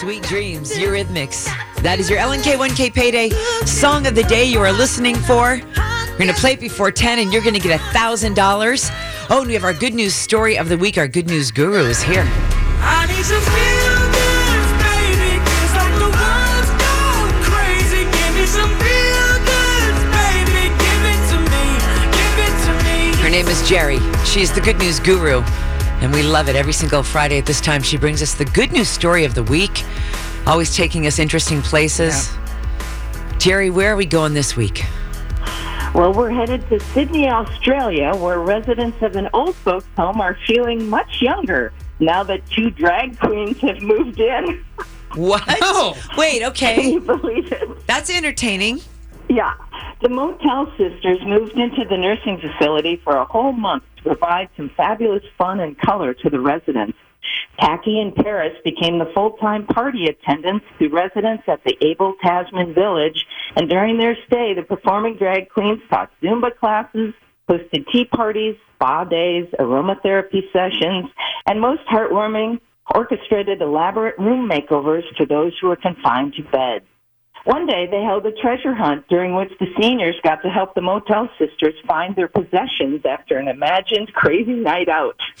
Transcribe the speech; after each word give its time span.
Sweet 0.00 0.24
Dreams, 0.24 0.72
Eurythmics. 0.72 1.44
That 1.82 2.00
is 2.00 2.10
your 2.10 2.18
LNK1K 2.18 2.92
Payday 2.92 3.30
song 3.64 4.08
of 4.08 4.16
the 4.16 4.24
day 4.24 4.44
you 4.44 4.58
are 4.58 4.72
listening 4.72 5.14
for. 5.14 5.60
We're 5.62 6.18
going 6.18 6.26
to 6.26 6.34
play 6.34 6.54
it 6.54 6.60
before 6.60 6.90
10 6.90 7.20
and 7.20 7.32
you're 7.32 7.42
going 7.42 7.54
to 7.54 7.60
get 7.60 7.78
$1,000. 7.78 9.26
Oh, 9.30 9.38
and 9.38 9.46
we 9.46 9.54
have 9.54 9.62
our 9.62 9.72
good 9.72 9.94
news 9.94 10.12
story 10.12 10.58
of 10.58 10.68
the 10.68 10.76
week. 10.76 10.98
Our 10.98 11.06
good 11.06 11.28
news 11.28 11.52
guru 11.52 11.84
is 11.84 12.02
here. 12.02 12.24
I 12.26 13.06
need 13.06 13.22
some 13.22 13.38
feel 13.38 13.96
goods, 14.10 14.70
baby. 14.82 15.38
It's 15.62 15.74
like 15.78 15.94
the 16.02 16.10
world's 16.10 16.74
crazy. 17.46 18.02
Give 18.10 18.34
me 18.34 18.46
some 18.50 18.74
feel 18.82 19.30
goods, 19.46 20.00
baby. 20.10 20.74
Give 20.74 21.02
it 21.06 21.22
to 21.30 21.38
me. 21.38 21.64
Give 22.18 22.36
it 22.42 22.54
to 22.66 22.72
me. 22.82 23.22
Her 23.22 23.30
name 23.30 23.46
is 23.46 23.62
Jerry. 23.68 24.00
She 24.26 24.42
is 24.42 24.50
the 24.52 24.60
good 24.60 24.78
news 24.78 24.98
guru. 24.98 25.44
And 26.04 26.12
we 26.12 26.22
love 26.22 26.50
it. 26.50 26.54
Every 26.54 26.74
single 26.74 27.02
Friday 27.02 27.38
at 27.38 27.46
this 27.46 27.62
time, 27.62 27.82
she 27.82 27.96
brings 27.96 28.20
us 28.20 28.34
the 28.34 28.44
good 28.44 28.70
news 28.72 28.90
story 28.90 29.24
of 29.24 29.34
the 29.34 29.42
week, 29.42 29.84
always 30.46 30.76
taking 30.76 31.06
us 31.06 31.18
interesting 31.18 31.62
places. 31.62 32.30
Jerry, 33.38 33.70
where 33.70 33.90
are 33.90 33.96
we 33.96 34.04
going 34.04 34.34
this 34.34 34.54
week? 34.54 34.84
Well, 35.94 36.12
we're 36.12 36.28
headed 36.28 36.68
to 36.68 36.78
Sydney, 36.78 37.30
Australia, 37.30 38.14
where 38.16 38.38
residents 38.38 39.00
of 39.00 39.16
an 39.16 39.30
old 39.32 39.56
folks' 39.56 39.86
home 39.96 40.20
are 40.20 40.36
feeling 40.46 40.90
much 40.90 41.22
younger 41.22 41.72
now 42.00 42.22
that 42.22 42.46
two 42.50 42.68
drag 42.68 43.18
queens 43.18 43.58
have 43.60 43.80
moved 43.80 44.20
in. 44.20 44.62
What? 45.14 45.42
No. 45.58 45.94
Wait, 46.18 46.40
Can 46.40 46.50
okay. 46.50 46.90
you 46.90 47.00
believe 47.00 47.50
it? 47.50 47.86
That's 47.86 48.10
entertaining. 48.10 48.82
Yeah. 49.28 49.54
The 50.02 50.08
Motel 50.08 50.66
Sisters 50.76 51.18
moved 51.24 51.54
into 51.54 51.84
the 51.88 51.96
nursing 51.96 52.38
facility 52.38 53.00
for 53.02 53.16
a 53.16 53.24
whole 53.24 53.52
month 53.52 53.84
to 53.96 54.02
provide 54.02 54.48
some 54.56 54.70
fabulous 54.76 55.22
fun 55.38 55.60
and 55.60 55.78
color 55.78 56.14
to 56.14 56.30
the 56.30 56.40
residents. 56.40 56.98
Tacky 57.58 58.00
and 58.00 58.14
Paris 58.14 58.52
became 58.64 58.98
the 58.98 59.10
full-time 59.14 59.66
party 59.66 60.06
attendants 60.06 60.66
to 60.78 60.88
residents 60.88 61.44
at 61.46 61.62
the 61.64 61.76
Abel 61.80 62.14
Tasman 62.22 62.74
Village, 62.74 63.26
and 63.56 63.68
during 63.68 63.98
their 63.98 64.16
stay, 64.26 64.52
the 64.54 64.62
performing 64.62 65.16
drag 65.16 65.48
queens 65.48 65.80
taught 65.88 66.10
Zumba 66.22 66.54
classes, 66.56 67.14
hosted 67.48 67.86
tea 67.90 68.04
parties, 68.04 68.56
spa 68.74 69.04
days, 69.04 69.46
aromatherapy 69.58 70.42
sessions, 70.52 71.08
and 71.46 71.60
most 71.60 71.82
heartwarming, 71.90 72.60
orchestrated 72.94 73.62
elaborate 73.62 74.18
room 74.18 74.48
makeovers 74.48 75.04
for 75.16 75.24
those 75.24 75.52
who 75.60 75.68
were 75.68 75.76
confined 75.76 76.34
to 76.34 76.42
bed. 76.42 76.82
One 77.44 77.66
day 77.66 77.86
they 77.90 78.02
held 78.02 78.24
a 78.24 78.32
treasure 78.32 78.74
hunt 78.74 79.06
during 79.08 79.34
which 79.34 79.52
the 79.60 79.66
seniors 79.78 80.16
got 80.22 80.42
to 80.42 80.48
help 80.48 80.74
the 80.74 80.80
Motel 80.80 81.28
Sisters 81.38 81.74
find 81.86 82.16
their 82.16 82.28
possessions 82.28 83.04
after 83.04 83.36
an 83.36 83.48
imagined 83.48 84.14
crazy 84.14 84.54
night 84.54 84.88
out. 84.88 85.20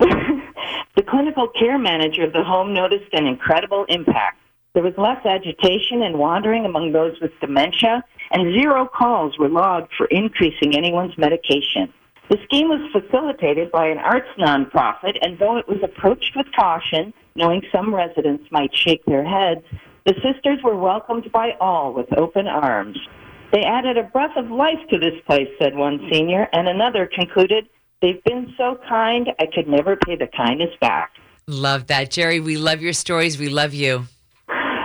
the 0.00 1.02
clinical 1.06 1.46
care 1.48 1.78
manager 1.78 2.24
of 2.24 2.32
the 2.32 2.42
home 2.42 2.74
noticed 2.74 3.12
an 3.12 3.26
incredible 3.26 3.84
impact. 3.88 4.38
There 4.74 4.82
was 4.82 4.94
less 4.98 5.24
agitation 5.24 6.02
and 6.02 6.18
wandering 6.18 6.66
among 6.66 6.90
those 6.92 7.18
with 7.20 7.30
dementia, 7.40 8.02
and 8.32 8.52
zero 8.60 8.86
calls 8.86 9.38
were 9.38 9.48
logged 9.48 9.92
for 9.96 10.06
increasing 10.06 10.76
anyone's 10.76 11.16
medication. 11.16 11.92
The 12.28 12.38
scheme 12.44 12.68
was 12.68 12.90
facilitated 12.90 13.70
by 13.70 13.86
an 13.86 13.98
arts 13.98 14.28
nonprofit, 14.36 15.16
and 15.22 15.38
though 15.38 15.58
it 15.58 15.68
was 15.68 15.78
approached 15.84 16.34
with 16.34 16.46
caution, 16.58 17.14
knowing 17.36 17.62
some 17.70 17.94
residents 17.94 18.50
might 18.50 18.74
shake 18.74 19.04
their 19.04 19.24
heads, 19.24 19.64
the 20.06 20.14
sisters 20.22 20.60
were 20.62 20.76
welcomed 20.76 21.30
by 21.32 21.50
all 21.60 21.92
with 21.92 22.06
open 22.16 22.46
arms. 22.46 22.96
They 23.52 23.62
added 23.62 23.98
a 23.98 24.04
breath 24.04 24.36
of 24.36 24.50
life 24.50 24.78
to 24.90 24.98
this 24.98 25.14
place, 25.26 25.48
said 25.60 25.74
one 25.76 26.08
senior, 26.10 26.48
and 26.52 26.68
another 26.68 27.08
concluded, 27.12 27.68
They've 28.02 28.22
been 28.24 28.52
so 28.58 28.78
kind, 28.88 29.28
I 29.40 29.46
could 29.52 29.66
never 29.66 29.96
pay 29.96 30.16
the 30.16 30.28
kindness 30.36 30.70
back. 30.80 31.12
Love 31.48 31.86
that. 31.86 32.10
Jerry, 32.10 32.40
we 32.40 32.56
love 32.56 32.82
your 32.82 32.92
stories. 32.92 33.38
We 33.38 33.48
love 33.48 33.72
you. 33.72 34.04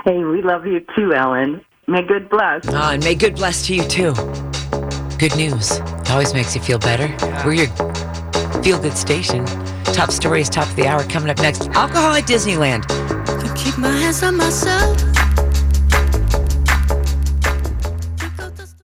Hey, 0.05 0.23
we 0.23 0.41
love 0.41 0.65
you 0.65 0.79
too, 0.95 1.13
Ellen. 1.13 1.61
May 1.87 2.03
good 2.03 2.29
bless. 2.29 2.61
Oh, 2.69 2.91
and 2.91 3.03
may 3.03 3.15
good 3.15 3.35
bless 3.35 3.67
to 3.67 3.75
you 3.75 3.83
too. 3.83 4.13
Good 5.17 5.35
news. 5.35 5.71
It 5.71 6.11
always 6.11 6.33
makes 6.33 6.55
you 6.55 6.61
feel 6.61 6.79
better. 6.79 7.13
We're 7.45 7.53
your 7.53 7.67
feel 8.63 8.79
good 8.79 8.97
station. 8.97 9.45
Top 9.85 10.11
stories, 10.11 10.49
top 10.49 10.69
of 10.69 10.75
the 10.75 10.87
hour 10.87 11.03
coming 11.03 11.29
up 11.29 11.37
next. 11.39 11.67
Alcohol 11.69 12.13
at 12.13 12.23
Disneyland. 12.23 12.87
Can 12.87 13.55
keep 13.55 13.77
my 13.77 13.91
hands 13.91 14.23
on 14.23 14.37
myself. 14.37 15.10